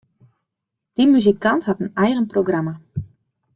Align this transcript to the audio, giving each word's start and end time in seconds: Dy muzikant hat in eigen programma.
Dy 0.95 1.05
muzikant 1.13 1.67
hat 1.67 1.79
in 1.85 1.93
eigen 2.05 2.27
programma. 2.33 2.73